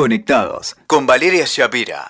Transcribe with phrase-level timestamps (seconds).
[0.00, 2.08] Conectados con Valeria Shapira.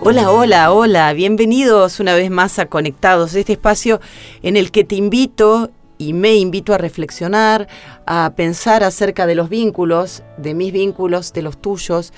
[0.00, 4.00] Hola, hola, hola, bienvenidos una vez más a Conectados, este espacio
[4.44, 7.66] en el que te invito y me invito a reflexionar,
[8.06, 12.12] a pensar acerca de los vínculos, de mis vínculos, de los tuyos,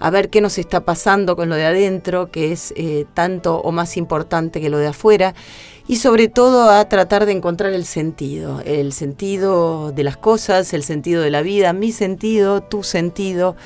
[0.00, 3.70] a ver qué nos está pasando con lo de adentro, que es eh, tanto o
[3.70, 5.34] más importante que lo de afuera,
[5.88, 10.82] y sobre todo a tratar de encontrar el sentido, el sentido de las cosas, el
[10.82, 13.56] sentido de la vida, mi sentido, tu sentido,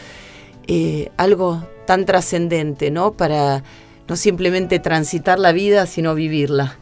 [0.69, 3.12] eh, algo tan trascendente, ¿no?
[3.12, 3.64] Para
[4.06, 6.78] no simplemente transitar la vida, sino vivirla.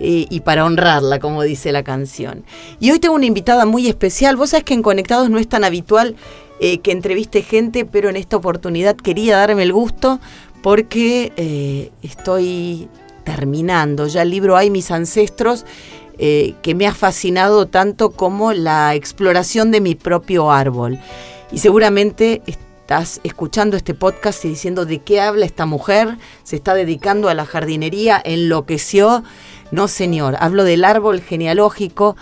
[0.00, 2.44] Eh, y para honrarla, como dice la canción.
[2.80, 4.36] Y hoy tengo una invitada muy especial.
[4.36, 6.16] Vos sabés que en Conectados no es tan habitual
[6.60, 10.20] eh, que entreviste gente, pero en esta oportunidad quería darme el gusto
[10.62, 12.88] porque estoy
[13.24, 15.64] terminando ya el libro Hay mis ancestros,
[16.16, 21.00] que me ha fascinado tanto como la exploración de mi propio árbol.
[21.50, 26.74] Y seguramente estás escuchando este podcast y diciendo de qué habla esta mujer, se está
[26.74, 29.24] dedicando a la jardinería, enloqueció.
[29.72, 32.16] No, señor, hablo del árbol genealógico,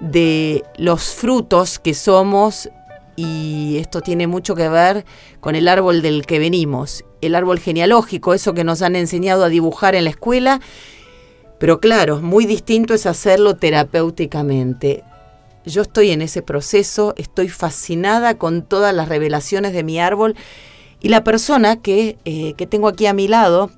[0.00, 2.68] de los frutos que somos
[3.16, 5.04] y esto tiene mucho que ver
[5.40, 9.48] con el árbol del que venimos, el árbol genealógico, eso que nos han enseñado a
[9.48, 10.60] dibujar en la escuela,
[11.58, 15.04] pero claro, muy distinto es hacerlo terapéuticamente
[15.64, 20.36] yo estoy en ese proceso, estoy fascinada con todas las revelaciones de mi árbol
[21.00, 23.70] y la persona que, eh, que tengo aquí a mi lado,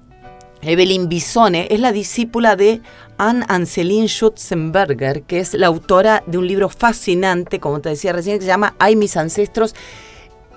[0.62, 2.81] Evelyn Bisone, es la discípula de
[3.19, 8.39] Anne Anselin Schutzenberger, que es la autora de un libro fascinante, como te decía recién,
[8.39, 9.75] que se llama Hay mis ancestros.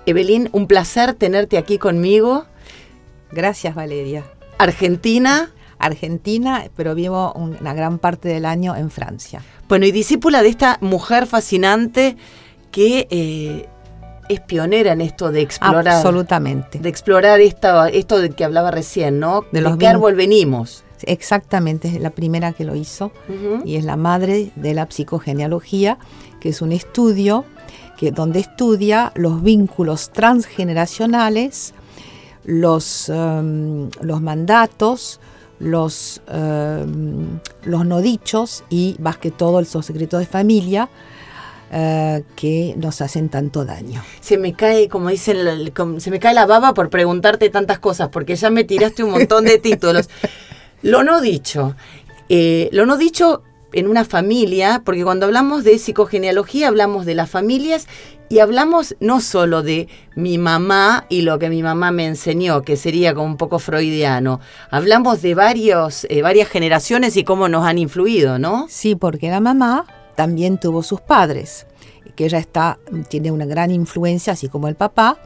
[0.05, 2.45] Evelyn, un placer tenerte aquí conmigo.
[3.35, 4.23] Gracias, Valeria.
[4.57, 5.51] Argentina.
[5.77, 9.41] Argentina, pero vivo una gran parte del año en Francia.
[9.67, 12.15] Bueno, y discípula de esta mujer fascinante
[12.71, 13.67] que eh,
[14.29, 15.89] es pionera en esto de explorar.
[15.89, 16.79] Absolutamente.
[16.79, 19.43] De explorar esta, esto de que hablaba recién, ¿no?
[19.51, 20.85] De, los qué árbol venimos.
[21.03, 23.11] Exactamente, es la primera que lo hizo
[23.65, 25.99] y es la madre de la psicogenealogía,
[26.39, 27.43] que es un estudio
[27.97, 31.73] que, donde estudia los vínculos transgeneracionales,
[32.45, 35.19] los, um, los mandatos,
[35.59, 36.85] los, eh,
[37.63, 40.89] los no dichos y más que todo esos secretos de familia
[41.71, 44.03] eh, que nos hacen tanto daño.
[44.19, 45.37] Se me cae, como dicen,
[45.99, 49.45] se me cae la baba por preguntarte tantas cosas, porque ya me tiraste un montón
[49.45, 50.09] de títulos.
[50.81, 51.75] Lo no dicho.
[52.29, 57.29] Eh, lo no dicho en una familia, porque cuando hablamos de psicogenealogía hablamos de las
[57.29, 57.87] familias
[58.29, 62.75] y hablamos no solo de mi mamá y lo que mi mamá me enseñó, que
[62.75, 64.39] sería como un poco freudiano,
[64.71, 68.65] hablamos de varios, eh, varias generaciones y cómo nos han influido, ¿no?
[68.69, 69.85] Sí, porque la mamá
[70.15, 71.67] también tuvo sus padres,
[72.15, 75.17] que ella está, tiene una gran influencia, así como el papá,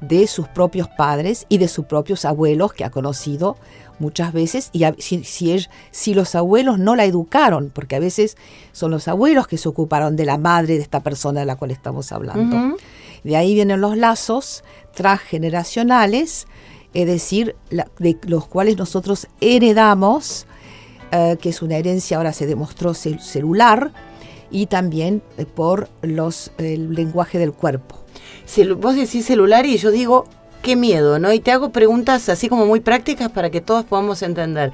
[0.00, 3.56] de sus propios padres y de sus propios abuelos que ha conocido
[3.98, 5.24] muchas veces, y si,
[5.90, 8.36] si, los abuelos no la educaron, porque a veces
[8.72, 11.70] son los abuelos que se ocuparon de la madre de esta persona de la cual
[11.70, 12.76] estamos hablando.
[13.24, 14.64] De ahí vienen los lazos
[14.94, 16.46] transgeneracionales,
[16.94, 20.46] es decir, de los cuales nosotros heredamos,
[21.10, 23.92] eh, que es una herencia, ahora se demostró celular,
[24.50, 27.96] y también eh, por los, el lenguaje del cuerpo.
[28.78, 30.26] Vos decís celular y yo digo
[30.66, 31.32] qué miedo, ¿no?
[31.32, 34.72] Y te hago preguntas así como muy prácticas para que todos podamos entender.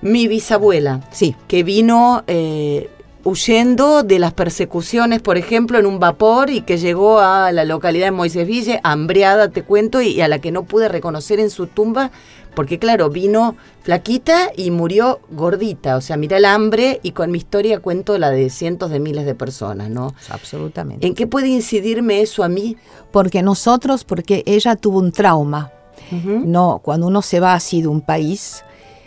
[0.00, 1.34] Mi bisabuela, sí.
[1.48, 2.88] que vino eh,
[3.24, 8.06] huyendo de las persecuciones, por ejemplo, en un vapor y que llegó a la localidad
[8.06, 11.66] de Moisés Ville, hambriada, te cuento, y a la que no pude reconocer en su
[11.66, 12.12] tumba
[12.54, 15.96] porque claro, vino flaquita y murió gordita.
[15.96, 19.24] O sea, mira el hambre y con mi historia cuento la de cientos de miles
[19.24, 20.14] de personas, ¿no?
[20.28, 21.06] Absolutamente.
[21.06, 22.76] ¿En qué puede incidirme eso a mí?
[23.10, 25.72] Porque nosotros, porque ella tuvo un trauma.
[26.10, 28.62] No, cuando uno se va así de un país,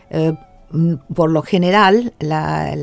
[0.09, 0.33] eh,
[1.13, 2.75] por lo general, la,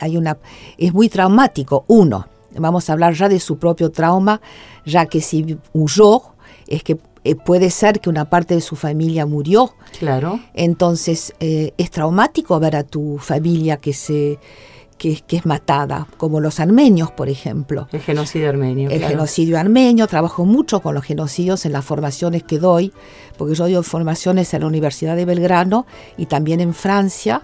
[0.00, 0.36] hay una,
[0.76, 1.84] es muy traumático.
[1.86, 4.42] Uno, vamos a hablar ya de su propio trauma,
[4.84, 6.22] ya que si huyó,
[6.66, 9.74] es que eh, puede ser que una parte de su familia murió.
[9.98, 10.40] Claro.
[10.54, 14.38] Entonces eh, es traumático ver a tu familia que se
[15.00, 17.88] que, es matada, como los armenios, por ejemplo.
[17.90, 18.90] El genocidio armenio.
[18.90, 20.06] El genocidio armenio.
[20.06, 22.92] Trabajo mucho con los genocidios en las formaciones que doy,
[23.38, 25.86] porque yo doy formaciones en la Universidad de Belgrano
[26.18, 27.40] y también en Francia,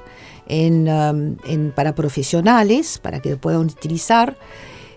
[0.46, 4.36] en, um, para profesionales, para que puedan utilizar.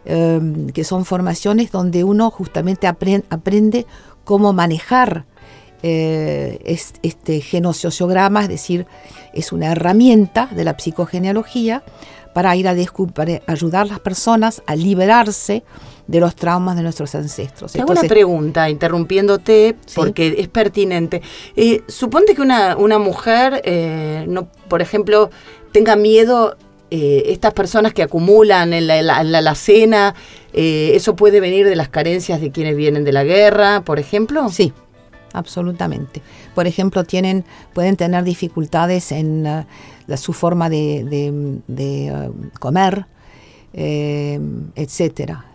[0.05, 3.85] Um, que son formaciones donde uno justamente aprende
[4.29, 5.25] cómo manejar
[5.81, 8.85] eh, es, este genociosiograma, es decir,
[9.33, 11.81] es una herramienta de la psicogenealogía
[12.35, 12.75] para ir a,
[13.15, 15.63] para ayudar a las personas a liberarse
[16.05, 17.71] de los traumas de nuestros ancestros.
[17.71, 21.23] Te hago una pregunta, interrumpiéndote, porque es pertinente.
[21.55, 25.31] Eh, suponte que una, una mujer, eh, no, por ejemplo,
[25.71, 26.55] tenga miedo,
[26.91, 30.15] eh, estas personas que acumulan en la, la, cena,
[30.53, 34.49] ¿eso puede venir de las carencias de quienes vienen de la guerra, por ejemplo?
[34.49, 34.73] Sí,
[35.33, 36.21] absolutamente.
[36.55, 39.65] Por ejemplo, tienen, pueden tener dificultades en
[40.17, 41.61] su forma de,
[42.59, 43.05] comer,
[43.73, 45.48] etcétera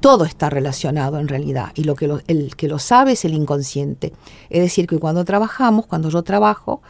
[0.00, 4.12] todo, está relacionado en realidad y lo que el que lo sabe es el inconsciente.
[4.50, 6.82] Es decir, que cuando trabajamos, cuando yo trabajo,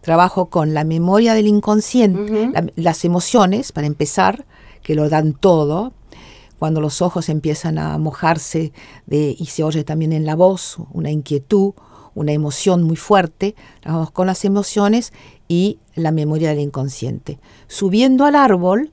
[0.00, 4.44] trabajo con la memoria del inconsciente, las emociones, para empezar,
[4.82, 5.92] que lo dan todo,
[6.58, 8.72] cuando los ojos empiezan a mojarse
[9.06, 11.74] de, y se oye también en la voz una inquietud,
[12.14, 15.12] una emoción muy fuerte, trabajamos con las emociones
[15.48, 17.38] y la memoria del inconsciente.
[17.66, 18.90] Subiendo al árbol,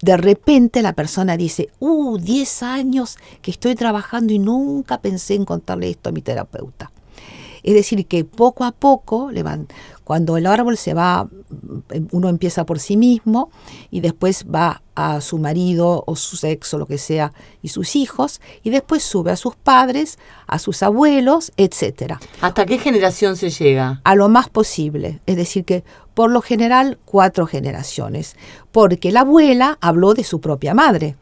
[0.00, 5.44] de repente la persona dice, uh, 10 años que estoy trabajando y nunca pensé en
[5.44, 6.90] contarle esto a mi terapeuta.
[7.66, 9.28] Es decir, que poco a poco,
[10.04, 11.28] cuando el árbol se va,
[12.12, 13.50] uno empieza por sí mismo
[13.90, 17.32] y después va a su marido o su sexo, lo que sea,
[17.62, 20.16] y sus hijos, y después sube a sus padres,
[20.46, 22.18] a sus abuelos, etc.
[22.40, 24.00] ¿Hasta qué generación se llega?
[24.04, 25.20] A lo más posible.
[25.26, 25.82] Es decir, que
[26.14, 28.36] por lo general cuatro generaciones,
[28.70, 31.16] porque la abuela habló de su propia madre.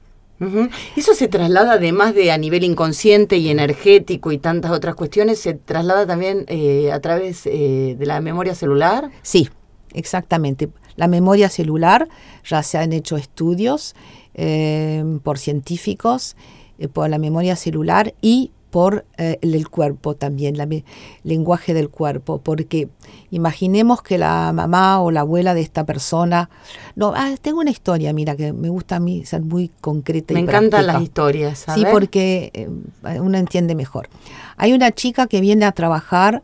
[0.96, 5.55] Eso se traslada además de a nivel inconsciente y energético y tantas otras cuestiones, se
[5.55, 9.11] traslada también eh, a través eh, de la memoria celular.
[9.23, 9.49] Sí,
[9.93, 10.69] exactamente.
[10.96, 12.08] La memoria celular
[12.44, 13.94] ya se han hecho estudios
[14.35, 16.37] eh, por científicos
[16.93, 20.82] por la memoria celular y por eh, el cuerpo también, el
[21.23, 22.88] lenguaje del cuerpo, porque
[23.31, 26.50] imaginemos que la mamá o la abuela de esta persona,
[26.97, 30.35] no, ah, tengo una historia, mira, que me gusta a mí ser muy concreta.
[30.35, 31.67] Me encantan las historias.
[31.73, 32.69] Sí, porque eh,
[33.21, 34.09] uno entiende mejor.
[34.56, 36.43] Hay una chica que viene a trabajar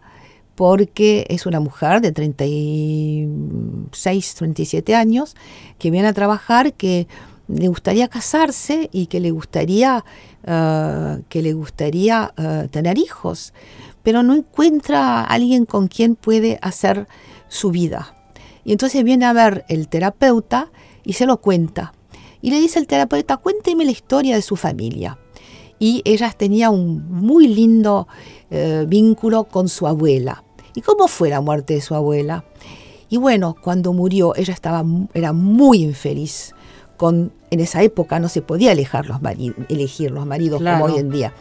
[0.54, 5.34] porque es una mujer de 36, 37 años,
[5.80, 7.08] que viene a trabajar, que
[7.54, 10.04] le gustaría casarse y que le gustaría,
[10.44, 13.52] eh, que le gustaría eh, tener hijos,
[14.02, 17.06] pero no encuentra a alguien con quien puede hacer
[17.48, 18.14] su vida.
[18.64, 20.70] Y entonces viene a ver el terapeuta
[21.04, 21.92] y se lo cuenta.
[22.42, 25.18] Y le dice el terapeuta, cuénteme la historia de su familia.
[25.78, 28.06] Y ella tenía un muy lindo
[28.50, 30.44] eh, vínculo con su abuela.
[30.74, 32.44] ¿Y cómo fue la muerte de su abuela?
[33.08, 36.54] Y bueno, cuando murió ella estaba, era muy infeliz
[37.08, 39.18] en esa época no se podía elegir los,
[39.68, 41.32] elegir los maridos como hoy en día.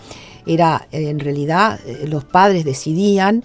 [0.45, 3.43] Era, en realidad, eh, los padres decidían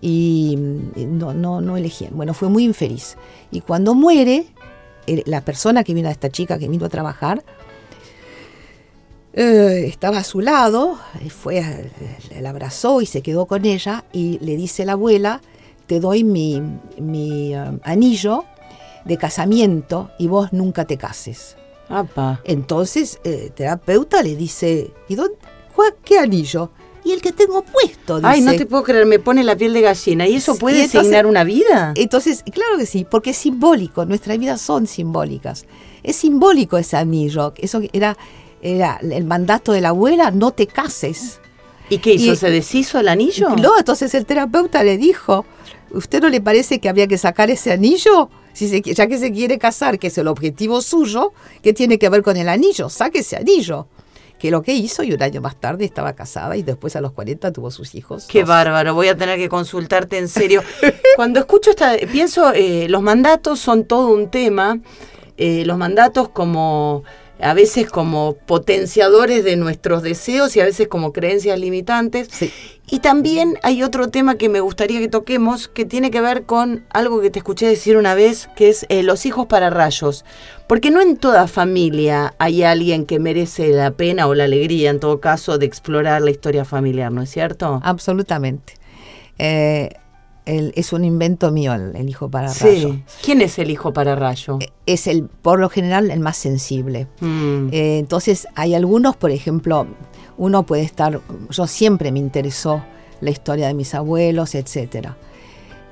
[0.00, 2.10] y mm, no, no, no elegían.
[2.14, 3.16] Bueno, fue muy infeliz.
[3.50, 4.46] Y cuando muere,
[5.06, 7.42] la persona que vino a esta chica que vino a trabajar,
[9.34, 10.98] eh, estaba a su lado,
[11.30, 11.90] fue,
[12.40, 15.40] la abrazó y se quedó con ella y le dice la abuela,
[15.86, 16.60] te doy mi,
[16.98, 17.54] mi
[17.84, 18.44] anillo
[19.04, 21.56] de casamiento y vos nunca te cases.
[22.44, 25.36] Entonces el eh, terapeuta le dice, ¿y dónde,
[26.04, 26.70] qué anillo?
[27.04, 28.28] Y el que tengo puesto, dice.
[28.28, 30.26] Ay, no te puedo creer, me pone la piel de gallina.
[30.28, 31.92] ¿Y eso puede asignar una vida?
[31.96, 35.66] Entonces, claro que sí, porque es simbólico, nuestras vidas son simbólicas.
[36.02, 38.16] Es simbólico ese anillo, eso era,
[38.62, 41.40] era el mandato de la abuela, no te cases.
[41.90, 42.36] ¿Y qué hizo?
[42.36, 43.50] ¿Se deshizo el anillo?
[43.50, 45.44] No, entonces el terapeuta le dijo,
[45.92, 48.30] ¿usted no le parece que había que sacar ese anillo?
[48.52, 51.32] Si ya que se quiere casar, que es el objetivo suyo,
[51.62, 52.88] ¿qué tiene que ver con el anillo?
[52.88, 53.86] Saque ese anillo.
[54.38, 57.12] Que lo que hizo y un año más tarde estaba casada y después a los
[57.12, 58.26] 40 tuvo sus hijos.
[58.26, 60.62] Qué bárbaro, voy a tener que consultarte en serio.
[61.16, 64.80] Cuando escucho esta, pienso, eh, los mandatos son todo un tema.
[65.36, 67.04] Eh, los mandatos como
[67.42, 72.28] a veces como potenciadores de nuestros deseos y a veces como creencias limitantes.
[72.88, 76.84] Y también hay otro tema que me gustaría que toquemos que tiene que ver con
[76.90, 80.24] algo que te escuché decir una vez, que es eh, los hijos para rayos.
[80.66, 85.00] Porque no en toda familia hay alguien que merece la pena o la alegría, en
[85.00, 87.80] todo caso, de explorar la historia familiar, ¿no es cierto?
[87.82, 88.74] Absolutamente.
[89.38, 89.90] Eh,
[90.44, 92.96] es un invento mío el, hijo para rayo.
[93.22, 94.58] ¿Quién es el hijo para rayo?
[94.60, 97.06] Eh, es el, por lo general, el más sensible.
[97.20, 97.68] Mm.
[97.72, 99.86] Eh, entonces, hay algunos, por ejemplo,
[100.36, 101.20] uno puede estar,
[101.50, 102.82] yo siempre me interesó
[103.20, 105.16] la historia de mis abuelos, etcétera.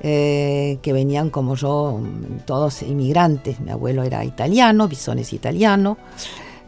[0.02, 2.00] Eh, que venían como yo,
[2.47, 3.61] todos inmigrantes.
[3.61, 5.99] Mi abuelo era italiano, Bisón es italiano.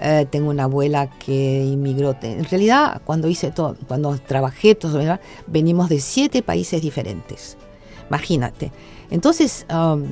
[0.01, 2.17] Eh, tengo una abuela que inmigró.
[2.23, 7.57] En realidad, cuando hice todo, cuando trabajé, todo, venimos de siete países diferentes.
[8.13, 8.71] Imagínate.
[9.11, 10.05] Entonces, um,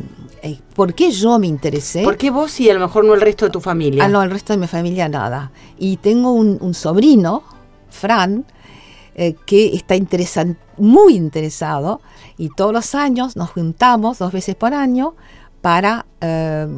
[0.43, 2.03] eh, ¿por qué yo me interesé?
[2.03, 4.05] ¿Por qué vos y a lo mejor no el resto de tu familia?
[4.05, 5.53] Ah, no, el resto de mi familia nada.
[5.79, 7.43] Y tengo un, sobrino,
[7.91, 8.47] Fran,
[9.15, 9.97] eh, que está
[10.79, 12.01] muy interesado
[12.39, 15.15] y todos los años nos juntamos dos veces por año
[15.61, 16.07] para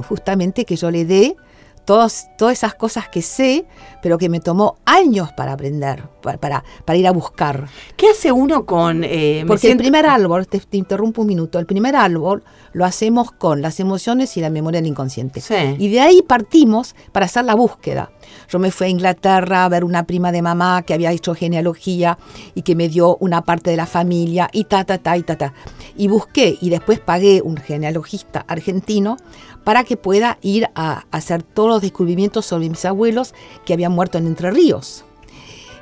[0.09, 1.37] justamente que yo le dé
[1.85, 3.67] todas esas cosas que sé,
[4.03, 6.39] pero que me tomó años para aprender, para,
[6.85, 7.69] para, ir a buscar.
[7.97, 9.05] ¿Qué hace uno con...?
[9.05, 13.63] Eh, Porque el primer árbol, te, interrumpo un minuto, el primer árbol lo hacemos con
[13.63, 15.43] las emociones y la memoria del inconsciente.
[15.79, 18.11] Y de ahí partimos para hacer la búsqueda.
[18.49, 22.19] Yo me fui a Inglaterra a ver una prima de mamá que había hecho genealogía
[22.55, 25.37] y que me dio una parte de la familia y ta, ta, ta, y ta,
[25.37, 25.53] ta.
[25.97, 29.17] Y busqué y después pagué un genealogista argentino
[29.65, 34.19] para que pueda ir a hacer todos los descubrimientos sobre mis abuelos que habían muerto
[34.19, 35.05] en Entre Ríos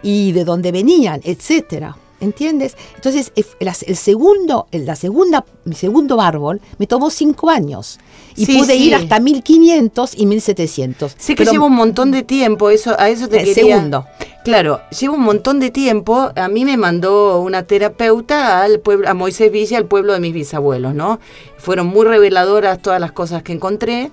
[0.03, 1.97] y de dónde venían, etcétera.
[2.21, 2.77] ¿Entiendes?
[2.97, 7.99] Entonces, el, segundo, la segunda, mi segundo árbol me tomó cinco años
[8.37, 11.17] y pude ir hasta 1500 y 1700.
[11.19, 13.77] Sé que lleva un montón de tiempo, eso, a eso te el quería...
[13.77, 14.05] segundo.
[14.45, 16.31] Claro, lleva un montón de tiempo.
[16.35, 20.33] A mí me mandó una terapeuta al pueblo, a Moisés Villa, al pueblo de mis
[20.35, 21.21] bisabuelos, ¿no?
[21.59, 24.11] Fueron muy reveladoras todas las cosas que encontré.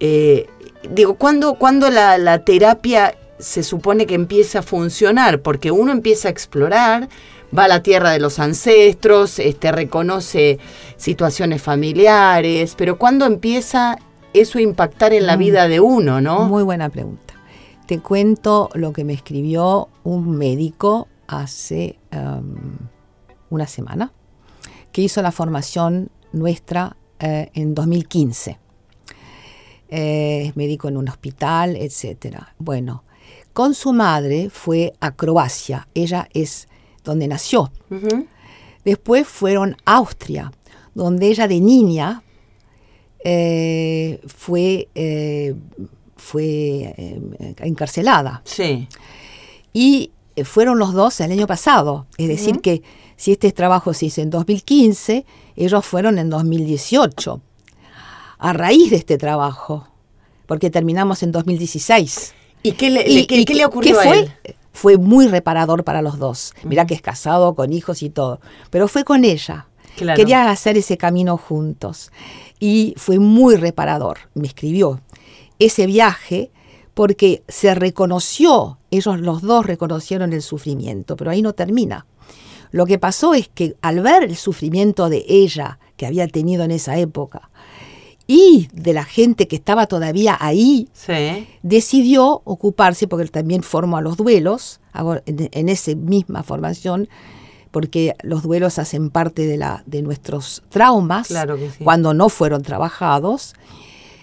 [0.00, 0.48] Eh,
[0.90, 5.42] digo, ¿cuándo, cuando la, la terapia se supone que empieza a funcionar?
[5.42, 7.08] Porque uno empieza a explorar,
[7.56, 10.58] va a la tierra de los ancestros, este, reconoce
[10.96, 13.98] situaciones familiares, pero ¿cuándo empieza
[14.34, 15.40] eso a impactar en la mm.
[15.40, 16.44] vida de uno, no?
[16.44, 17.34] Muy buena pregunta.
[17.86, 22.76] Te cuento lo que me escribió un médico hace um,
[23.50, 24.12] una semana,
[24.92, 28.58] que hizo la formación nuestra eh, en 2015.
[29.90, 32.40] Eh, es médico en un hospital, etc.
[32.58, 33.04] Bueno,
[33.58, 36.68] con su madre fue a Croacia, ella es
[37.02, 37.72] donde nació.
[38.84, 40.52] Después fueron a Austria,
[40.94, 42.22] donde ella de niña
[43.24, 44.86] eh, fue
[46.14, 47.20] fue eh,
[47.58, 48.42] encarcelada.
[48.44, 48.86] Sí.
[49.72, 52.06] Y eh, fueron los dos el año pasado.
[52.16, 52.84] Es decir, que
[53.16, 57.40] si este trabajo se hizo en 2015, ellos fueron en 2018.
[58.38, 59.88] A raíz de este trabajo,
[60.46, 62.34] porque terminamos en 2016.
[62.62, 64.08] ¿Y qué le, qué, le ocurrió fue?
[64.08, 64.32] a él?
[64.72, 66.54] Fue muy reparador para los dos.
[66.64, 68.40] Mira que es casado, con hijos y todo.
[68.70, 69.66] Pero fue con ella.
[69.96, 72.12] Querían hacer ese camino juntos.
[72.60, 74.18] Y fue muy reparador.
[74.34, 75.00] Me escribió
[75.58, 76.50] ese viaje
[76.94, 82.06] porque se reconoció, ellos los dos reconocieron el sufrimiento, pero ahí no termina.
[82.70, 86.72] Lo que pasó es que al ver el sufrimiento de ella que había tenido en
[86.72, 87.50] esa época
[88.30, 90.88] y de la gente que estaba todavía ahí,
[91.62, 94.80] decidió ocuparse, porque él también formó a los duelos,
[95.24, 97.08] en, esa misma formación,
[97.70, 101.32] porque los duelos hacen parte de, la, de nuestros traumas
[101.82, 103.54] cuando no fueron trabajados.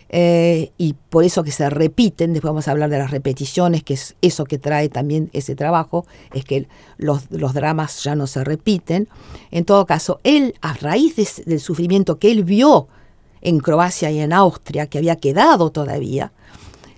[0.09, 3.95] Eh, y por eso que se repiten, después vamos a hablar de las repeticiones, que
[3.95, 9.09] es eso que trae también ese trabajo, es que los, dramas ya no se repiten.
[9.49, 12.87] En todo caso, él, a raíz del sufrimiento que él vio
[13.45, 16.33] en Croacia y en Austria, que había quedado todavía,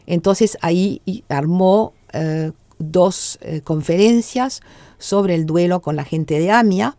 [0.05, 4.61] entonces ahí armó eh, dos eh, conferencias
[4.97, 6.97] sobre el duelo con la gente de Amia,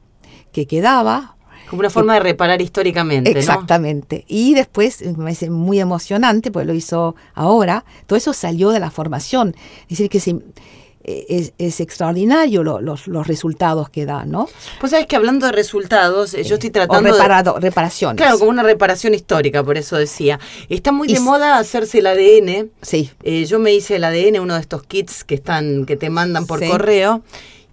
[0.53, 1.37] que quedaba,
[1.69, 3.31] como una forma de reparar históricamente.
[3.31, 4.25] Exactamente.
[4.27, 8.91] Y después me parece muy emocionante, porque lo hizo ahora, todo eso salió de la
[8.91, 9.55] formación.
[9.83, 10.21] Es decir, que
[11.05, 14.49] es, es, extraordinario los, los, resultados que da, ¿no?
[14.81, 17.61] Pues sabes que hablando de resultados, yo estoy tratando de...
[17.61, 18.17] reparaciones.
[18.17, 20.39] Claro, como una reparación histórica, por eso decía.
[20.69, 22.71] Está muy de moda hacerse el ADN.
[22.83, 23.11] Sí.
[23.23, 26.47] Eh, yo me hice el ADN, uno de estos kits que están que te mandan
[26.47, 27.23] por correo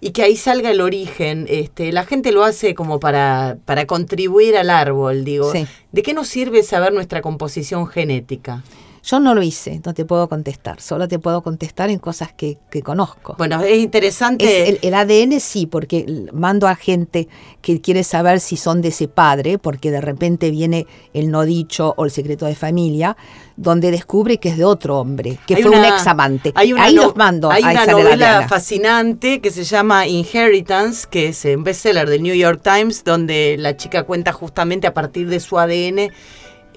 [0.00, 1.46] y que ahí salga el origen.
[1.48, 5.52] Este, la gente lo hace como para, para contribuir al árbol, digo.
[5.92, 8.62] ¿De qué nos sirve saber nuestra composición genética?
[9.06, 12.58] Yo no lo hice, no te puedo contestar, solo te puedo contestar en cosas que,
[12.82, 13.36] conozco.
[13.38, 14.80] Bueno, es interesante.
[14.84, 17.28] el, ADN sí, porque mando a gente
[17.62, 21.94] que quiere saber si son de ese padre, porque de repente viene el no dicho
[21.96, 23.16] o el secreto de familia,
[23.56, 26.50] donde descubre que es de otro hombre, que fue un ex amante.
[26.56, 27.48] Hay una Ahí los mando.
[27.48, 32.60] Hay una novela fascinante que se llama Inheritance, que es un bestseller del New York
[32.60, 36.10] Times, donde la chica cuenta justamente a partir de su ADN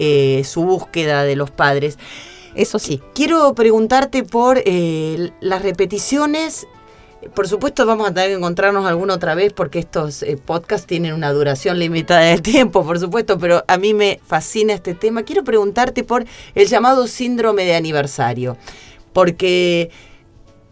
[0.00, 1.98] eh, su búsqueda de los padres.
[2.54, 3.00] Eso sí.
[3.14, 6.66] Quiero preguntarte por eh, las repeticiones.
[7.34, 11.12] Por supuesto vamos a tener que encontrarnos alguna otra vez porque estos eh, podcasts tienen
[11.12, 15.22] una duración limitada de tiempo, por supuesto, pero a mí me fascina este tema.
[15.22, 18.56] Quiero preguntarte por el llamado síndrome de aniversario.
[19.12, 19.90] Porque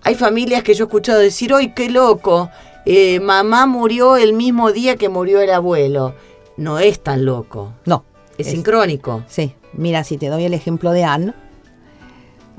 [0.02, 2.50] hay familias que yo he escuchado decir, ¡ay, qué loco!
[2.87, 6.14] Eh, mamá murió el mismo día que murió el abuelo.
[6.56, 7.75] No es tan loco.
[7.85, 8.04] No.
[8.38, 9.25] Es, sincrónico.
[9.26, 9.52] Sí.
[9.73, 11.35] Mira, si te doy el ejemplo de Anne.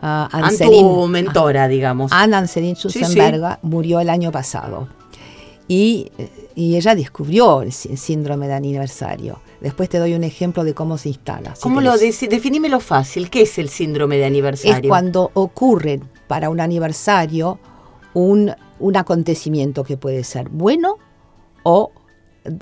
[0.01, 2.12] Uh, Anne, tu mentora, digamos.
[2.12, 4.88] Anne Anselin Schussenberger murió el año pasado.
[5.67, 6.12] Y,
[6.55, 9.39] y, ella descubrió el síndrome de aniversario.
[9.62, 11.55] Después te doy un ejemplo de cómo se instala.
[11.55, 13.29] Si ¿Cómo lo definímelo fácil?
[13.29, 14.77] ¿Qué es el síndrome de aniversario?
[14.77, 17.59] Es cuando ocurre para un aniversario
[18.13, 20.98] un, un acontecimiento que puede ser bueno
[21.63, 21.91] o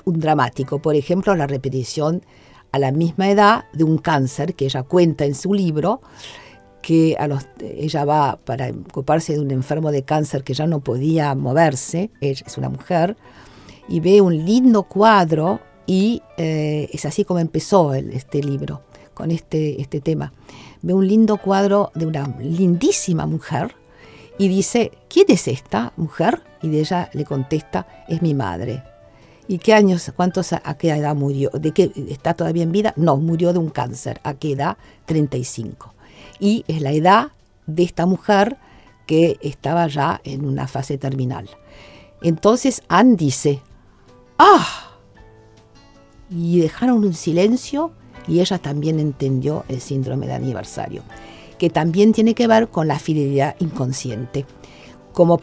[0.04, 0.80] un dramático.
[0.80, 2.22] Por ejemplo, la repetición
[2.72, 6.00] a la misma edad de un cáncer que ella cuenta en su libro,
[6.82, 7.16] que
[7.60, 12.44] ella va para ocuparse de un enfermo de cáncer que ya no podía moverse, ella
[12.46, 13.16] es una mujer,
[13.88, 18.82] y ve un lindo cuadro y eh, es así como empezó este libro,
[19.14, 20.32] con este, este tema.
[20.82, 23.74] Ve un lindo cuadro de una lindísima mujer
[24.38, 26.42] y dice, ¿quién es esta mujer?
[26.62, 28.82] Y de ella le contesta, es mi madre.
[29.48, 31.50] ¿Y qué años, cuántos, a qué edad murió?
[31.54, 32.92] ¿De qué está todavía en vida?
[32.96, 34.20] No, murió de un cáncer.
[34.22, 34.76] ¿A qué edad?
[35.06, 35.94] 35.
[36.38, 37.28] Y es la edad
[37.66, 38.58] de esta mujer
[39.06, 41.48] que estaba ya en una fase terminal.
[42.20, 43.62] Entonces Anne dice,
[44.38, 44.90] ¡ah!
[46.30, 47.92] Y dejaron un silencio
[48.26, 51.02] y ella también entendió el síndrome de aniversario,
[51.58, 54.44] que también tiene que ver con la fidelidad inconsciente.
[55.14, 55.40] Como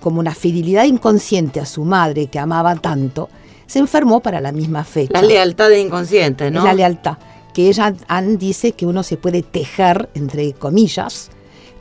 [0.00, 3.28] como una fidelidad inconsciente a su madre que amaba tanto,
[3.66, 5.12] se enfermó para la misma fecha.
[5.12, 6.64] La lealtad de inconsciente, ¿no?
[6.64, 7.18] La lealtad.
[7.52, 7.94] Que ella
[8.38, 11.30] dice que uno se puede tejer, entre comillas,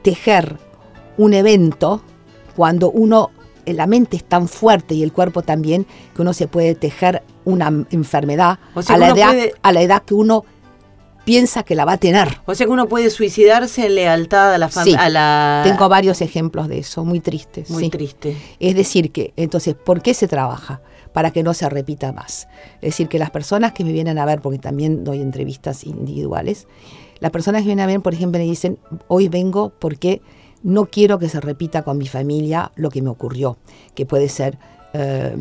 [0.01, 0.57] tejer
[1.17, 2.01] un evento
[2.55, 3.31] cuando uno,
[3.65, 5.85] la mente es tan fuerte y el cuerpo también,
[6.15, 10.43] que uno se puede tejer una enfermedad a, la edad, a la edad que uno
[11.27, 12.39] piensa que la va a tener.
[12.45, 15.61] O sea que uno puede suicidarse en lealtad a la familia.
[15.61, 17.69] Tengo varios ejemplos de eso, muy tristes.
[17.69, 18.37] Muy triste.
[18.61, 20.79] Es decir, que entonces, ¿por qué se trabaja?
[21.11, 22.47] Para que no se repita más.
[22.75, 26.65] Es decir, que las personas que me vienen a ver, porque también doy entrevistas individuales,
[27.19, 28.79] las personas que vienen a ver, por ejemplo, me dicen,
[29.09, 30.21] hoy vengo porque
[30.63, 33.57] no quiero que se repita con mi familia lo que me ocurrió,
[33.95, 34.57] que puede ser
[34.93, 35.35] eh,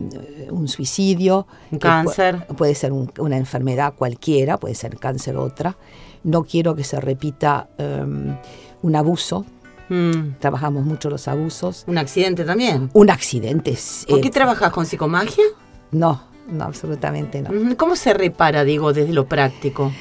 [0.50, 2.46] un suicidio, un cáncer.
[2.56, 5.76] puede ser una enfermedad cualquiera, puede ser cáncer otra.
[6.24, 8.36] No quiero que se repita em,
[8.82, 9.46] un abuso.
[9.88, 10.38] Mm.
[10.40, 11.84] Trabajamos mucho los abusos.
[11.86, 12.90] ¿Un accidente también?
[12.92, 13.78] Un accidente.
[14.08, 15.44] ¿Por qué trabajas con psicomagia?
[15.92, 17.76] No, no, absolutamente no.
[17.76, 19.92] ¿Cómo se repara, digo, desde lo práctico?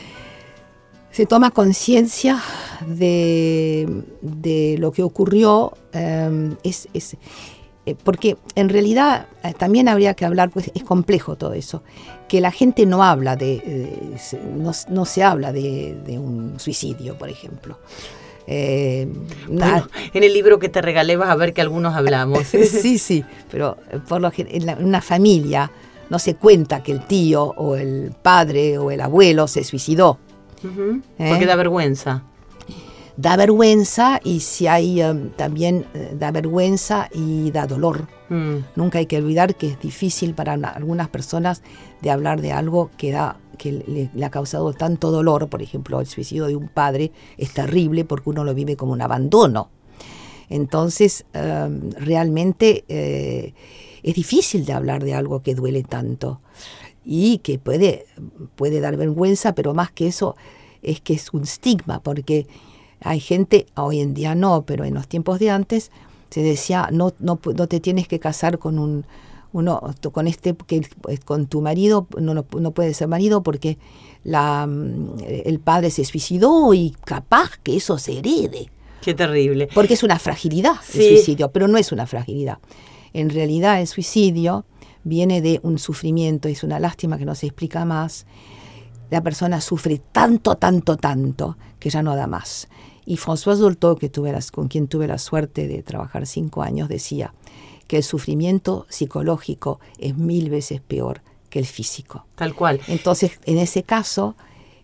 [1.11, 2.41] Se toma conciencia
[2.87, 5.73] de, de, lo que ocurrió.
[5.93, 7.15] Em, es, es,
[7.93, 11.83] porque en realidad eh, también habría que hablar, pues es complejo todo eso,
[12.27, 14.17] que la gente no habla de, eh,
[14.89, 17.77] no, se habla de, un suicidio, por ejemplo.
[18.47, 19.27] en
[20.13, 22.47] el libro que te regalé vas a ver que algunos hablamos.
[22.47, 25.71] sí, sí, pero por lo en, una familia
[26.09, 30.19] no se cuenta que el tío o el padre o el abuelo se suicidó.
[31.17, 32.23] Porque da vergüenza
[33.17, 38.07] da vergüenza y si hay um, también eh, da vergüenza y da dolor.
[38.29, 38.57] Mm.
[38.75, 41.61] Nunca hay que olvidar que es difícil para algunas personas
[42.01, 43.71] de hablar de algo que da que
[44.13, 48.29] le, ha causado tanto dolor, por ejemplo, el suicidio de un padre es terrible porque
[48.29, 49.69] uno lo vive como un abandono.
[50.49, 53.53] Entonces, um, realmente eh,
[54.03, 56.41] es difícil de hablar de algo que duele tanto
[57.05, 58.05] y que puede,
[58.55, 60.35] puede dar vergüenza, pero más que eso
[60.83, 62.47] es que es un estigma, porque
[63.05, 65.91] hay gente, hoy en día no, pero en los tiempos de antes
[66.31, 69.05] se decía, no, no, no te tienes que casar con un,
[69.53, 69.79] uno,
[70.11, 70.81] con este, que
[71.23, 73.77] con tu marido, no, no, puede ser marido porque
[74.23, 78.71] la, mm, el padre se suicidó y capaz que eso se herede.
[79.01, 79.69] Qué terrible.
[79.73, 82.57] Porque es una fragilidad el suicidio, pero no es una fragilidad.
[83.13, 84.65] En realidad el suicidio
[85.03, 88.25] viene de un sufrimiento, es una lástima que no se explica más.
[89.11, 92.67] La persona sufre tanto, tanto, tanto que ya no da más.
[93.05, 97.33] Y François Dolto, que tuve con quien tuve la suerte de trabajar cinco años, decía
[97.87, 102.25] que el sufrimiento psicológico es mil veces peor que el físico.
[102.35, 102.81] Tal cual.
[102.87, 104.35] Entonces, en ese caso,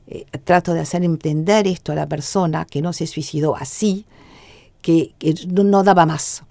[0.08, 4.06] eh, trato de hacer entender esto a la persona que no se suicidó así,
[4.82, 5.14] que,
[5.48, 6.44] no daba más.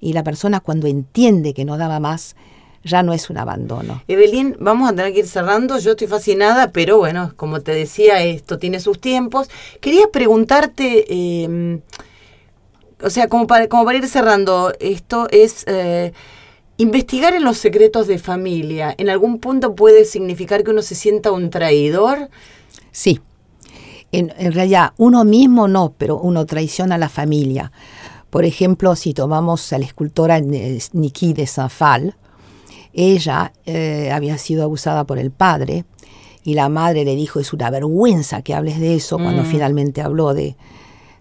[0.00, 2.36] Y la persona cuando entiende que no daba más,
[2.84, 4.02] ya no es un abandono.
[4.08, 5.78] Evelyn, vamos a tener que ir cerrando.
[5.78, 9.48] Yo estoy fascinada, pero bueno, como te decía, esto tiene sus tiempos.
[9.80, 11.80] Quería preguntarte, eh,
[13.02, 15.64] o sea, como para, como para ir cerrando, esto es...
[15.66, 16.12] Eh,
[16.76, 21.30] investigar en los secretos de familia, ¿en algún punto puede significar que uno se sienta
[21.30, 22.28] un traidor?
[22.90, 23.20] Sí.
[24.10, 27.70] En, en realidad, uno mismo no, pero uno traiciona a la familia.
[28.28, 32.16] Por ejemplo, si tomamos a la escultora Niki de Saint-Phal,
[32.94, 35.84] ella eh, había sido abusada por el padre
[36.44, 39.46] y la madre le dijo, es una vergüenza que hables de eso, cuando Mm.
[39.46, 40.42] finalmente habló de,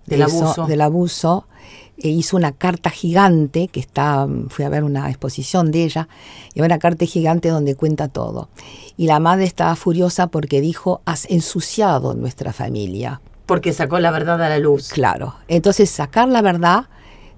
[0.06, 0.66] de Del eso, abuso.
[0.68, 1.48] del abuso.
[1.96, 6.08] E hizo una carta gigante, que está, fui a ver una exposición de ella,
[6.56, 8.50] y una carta gigante donde cuenta todo.
[8.98, 13.22] Y la madre estaba furiosa porque dijo, has ensuciado nuestra familia.
[13.46, 14.90] Porque sacó la verdad a la luz.
[14.90, 15.36] Claro.
[15.48, 16.86] Entonces, sacar la verdad,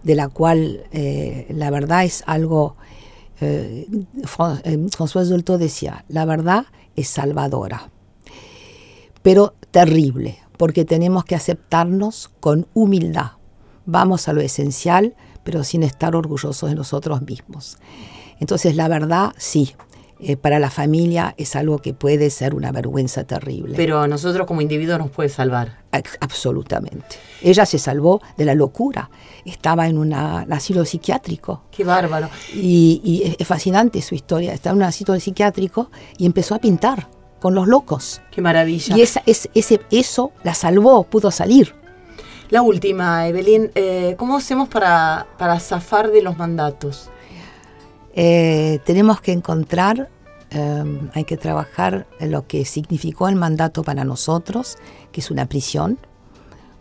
[0.03, 2.77] de la cual eh, la verdad es algo.
[3.41, 7.89] Eh, eh, François Dolto decía: la verdad es salvadora,
[9.21, 13.31] pero terrible, porque tenemos que aceptarnos con humildad.
[13.85, 17.77] Vamos a lo esencial, pero sin estar orgullosos de nosotros mismos.
[18.39, 19.75] Entonces, la verdad, sí.
[20.19, 23.73] Eh, para la familia es algo que puede ser una vergüenza terrible.
[23.75, 25.79] Pero a nosotros como individuos nos puede salvar.
[26.21, 27.17] Absolutamente.
[27.41, 29.09] Ella se salvó de la locura.
[29.45, 31.63] Estaba en una- un asilo psiquiátrico.
[31.71, 32.29] Qué bárbaro.
[32.53, 34.53] Y, y es- es fascinante su historia.
[34.53, 37.07] Estaba en un asilo psiquiátrico y empezó a pintar
[37.39, 38.21] con los locos.
[38.31, 38.97] Qué maravilla.
[38.97, 41.75] Y esa, es, ese, eso la salvó, pudo salir.
[42.49, 47.09] La última, Evelyn, eh, ¿cómo hacemos para, para zafar de los mandatos?
[48.15, 50.09] Eh, tenemos que encontrar,
[50.51, 54.77] eh, hay que trabajar lo que significó el mandato para nosotros,
[55.11, 55.97] que es una prisión,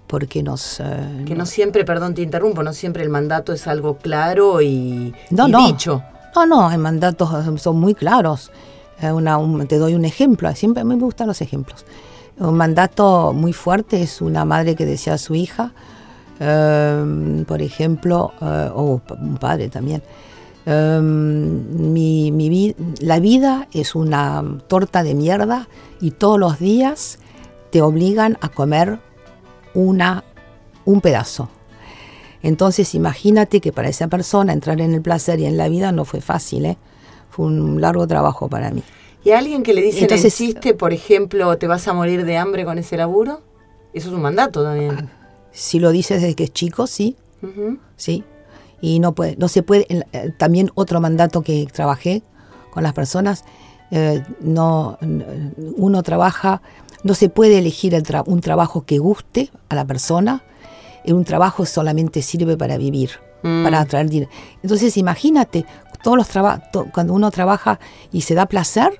[0.07, 0.79] porque nos...
[0.81, 5.13] eh, Que no siempre, perdón, te interrumpo, no siempre el mandato es algo claro y,
[5.31, 5.67] No, y no.
[5.67, 6.03] dicho.
[6.37, 8.51] No, no, hay mandatos eh, son muy claros.
[9.03, 11.85] Una- un- te doy un ejemplo, siempre a mí me gustan los ejemplos.
[12.39, 15.73] Un mandato muy fuerte es una madre que decía a su hija,
[16.41, 20.03] eh, por ejemplo, eh, o pa- un padre también,
[20.67, 25.69] eh, mi, mi la vida es una torta de mierda
[26.01, 27.19] y todos los días
[27.71, 28.99] te obligan a comer
[29.75, 30.25] una,
[30.85, 31.49] un pedazo.
[32.43, 36.05] Entonces imagínate que para esa persona entrar en el placer y en la vida no
[36.05, 36.77] fue fácil, ¿eh?
[37.31, 38.83] fue un largo trabajo para mí.
[39.25, 42.25] ¿Y a alguien que le dicen Entonces- el chiste, por ejemplo, te vas a morir
[42.27, 43.41] de hambre con ese laburo?
[43.95, 45.09] Eso es un mandato también.
[45.51, 47.17] Si lo dices desde que es chico, sí,
[47.97, 48.25] sí.
[48.81, 49.87] Y no puede, no se puede.
[49.89, 52.23] eh, también otro mandato que trabajé
[52.73, 53.45] con las personas,
[53.91, 54.99] eh, no,
[55.77, 56.61] uno trabaja,
[57.03, 60.43] no se puede elegir el tra- un trabajo que guste a la persona.
[61.07, 63.11] Un trabajo solamente sirve para vivir,
[63.43, 63.63] Mm.
[63.63, 64.31] para atraer dinero.
[64.63, 65.67] Entonces, imagínate,
[66.03, 66.29] todos los
[66.73, 67.79] to- cuando uno trabaja
[68.11, 68.91] y se da placer,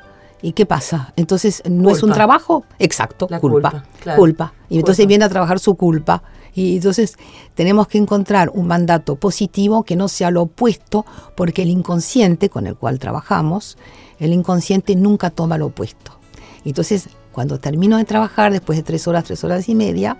[0.43, 1.13] ¿y qué pasa?
[1.17, 2.65] Entonces, ¿no es un trabajo?
[2.79, 3.71] Exacto, La culpa.
[3.71, 4.19] culpa, claro.
[4.21, 4.53] Culpa.
[4.69, 6.23] Y entonces viene a trabajar su culpa.
[6.55, 7.17] Y entonces
[7.55, 11.05] tenemos que encontrar un mandato positivo que no sea lo opuesto,
[11.37, 13.77] porque el inconsciente con el cual trabajamos,
[14.21, 16.19] el inconsciente nunca toma lo opuesto.
[16.65, 20.17] Entonces, cuando termino de trabajar, después de tres horas, tres horas y media,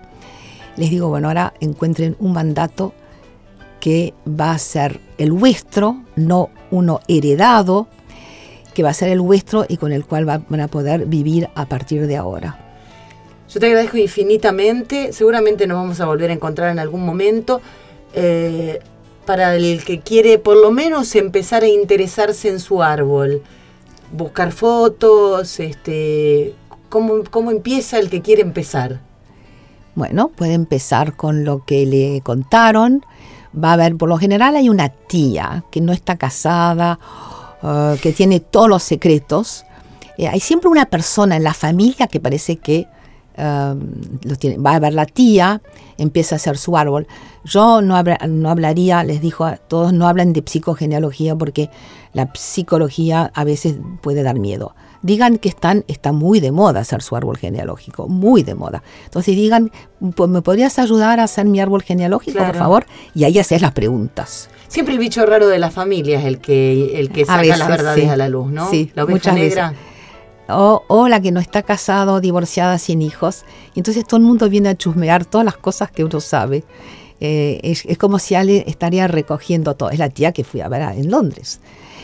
[0.75, 2.93] les digo, bueno, ahora encuentren un mandato
[3.79, 7.87] que va a ser el vuestro, no uno heredado,
[8.73, 11.47] que va a ser el vuestro y con el cual va- van a poder vivir
[11.55, 12.64] a partir de ahora.
[13.55, 15.13] Yo te agradezco infinitamente.
[15.13, 17.61] Seguramente nos vamos a volver a encontrar en algún momento.
[18.13, 18.81] Eh,
[19.25, 23.41] para el que quiere por lo menos empezar a interesarse en su árbol,
[24.11, 26.53] buscar fotos, este,
[26.89, 28.99] ¿cómo, cómo empieza el que quiere empezar?
[29.95, 33.05] Bueno, puede empezar con lo que le contaron.
[33.57, 36.99] Va a haber, por lo general hay una tía que no está casada,
[37.63, 39.63] eh, que tiene todos los secretos.
[40.17, 42.89] Eh, hay siempre una persona en la familia que parece que
[43.37, 43.75] eh,
[44.23, 44.57] lo tiene.
[44.57, 45.61] Va a haber la tía,
[45.97, 47.07] empieza a hacer su árbol.
[47.43, 51.69] Yo no, habla- no hablaría, les dijo a todos, no hablan de psicogenealogía porque
[52.13, 54.75] la psicología a veces puede dar miedo.
[55.01, 58.81] Digan que están, está muy de moda hacer su árbol genealógico, muy de moda.
[59.03, 59.71] Entonces digan,
[60.15, 62.85] "Pues, ¿me podrías ayudar a hacer mi árbol genealógico, por favor?
[63.13, 64.49] Y ahí haces las preguntas.
[64.67, 67.67] Siempre el bicho raro de la familia es el que, el que saca veces, las
[67.67, 68.09] verdades sí.
[68.09, 68.67] a la luz, ¿no?
[68.71, 69.63] Sí, la oveja muchas veces.
[70.47, 73.43] O, o la que no está casado, divorciada, sin hijos.
[73.73, 76.63] Y entonces todo el mundo viene a chusmear todas las cosas que uno sabe.
[77.19, 79.89] Eh, es, es como si alguien estaría recogiendo todo.
[79.89, 81.61] Es la tía que fui a ver en Londres.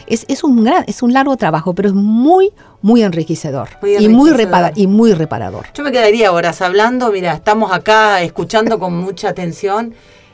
[0.07, 2.51] Es, es un gran, es un largo trabajo, pero es muy,
[2.81, 3.69] muy enriquecedor.
[3.81, 5.67] Muy Y, muy repara- y muy reparador.
[5.73, 9.93] Yo me quedaría horas hablando, mira, estamos acá escuchando con mucha atención.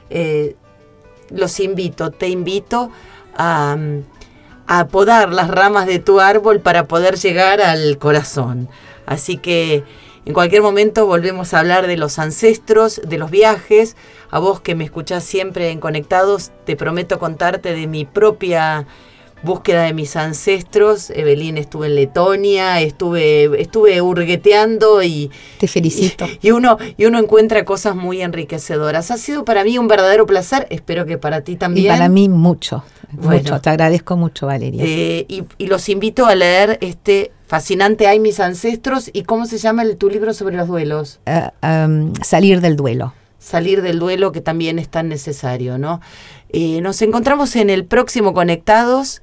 [0.09, 0.55] Eh,
[1.29, 2.89] los invito, te invito
[3.35, 4.03] a, mm,
[4.67, 8.69] a podar las ramas de tu árbol para poder llegar al corazón.
[9.05, 9.83] Así que
[10.25, 13.95] en cualquier momento volvemos a hablar de los ancestros, de los viajes.
[14.29, 18.85] A vos que me escuchás siempre en Conectados, te prometo contarte de mi propia
[19.43, 21.09] búsqueda de mis ancestros.
[21.09, 25.31] Evelyn, estuve en Letonia, estuve, estuve hurgueteando y...
[25.59, 26.25] Te felicito.
[26.41, 29.11] Y, uno, y uno encuentra cosas muy enriquecedoras.
[29.11, 31.87] Ha sido para mí un verdadero placer, espero que para ti también.
[31.87, 33.59] Y para mí mucho, mucho.
[33.61, 34.83] Te agradezco mucho, Valeria.
[34.85, 39.57] Eh, y, y, los invito a leer este fascinante Hay mis ancestros y cómo se
[39.57, 41.19] llama el, tu libro sobre los duelos.
[41.25, 46.01] Uh, um, salir del duelo salir del duelo que también es tan necesario, ¿no?
[46.49, 49.21] Eh, nos encontramos en el próximo Conectados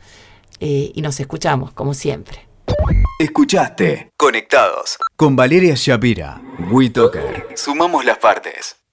[0.60, 2.46] eh, y nos escuchamos, como siempre.
[3.18, 6.42] Escuchaste Conectados con Valeria Shapira.
[6.70, 7.48] WeToker.
[7.54, 8.83] Sumamos las partes.